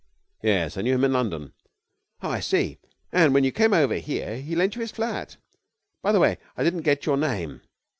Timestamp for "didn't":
6.63-6.81